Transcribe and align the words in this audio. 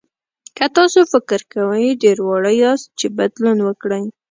که 0.57 0.65
تاسو 0.75 0.99
فکر 1.13 1.39
کوئ 1.51 1.85
ډېر 2.03 2.17
واړه 2.23 2.51
یاست 2.63 2.87
چې 2.99 3.07
بدلون 3.17 3.57
وکړئ. 3.63 4.03